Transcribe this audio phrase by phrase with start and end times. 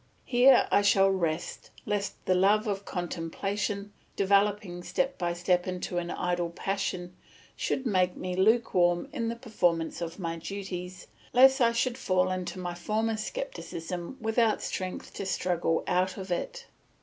[0.25, 6.09] Here I shall rest, lest the love of contemplation, developing step by step into an
[6.09, 7.15] idle passion,
[7.55, 12.57] should make me lukewarm in the performance of my duties, lest I should fall into
[12.57, 16.65] my former scepticism without strength to struggle out of it.